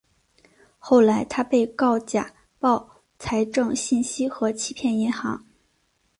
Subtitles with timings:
[0.79, 5.45] 后来他被告假报财政信息和欺骗银行。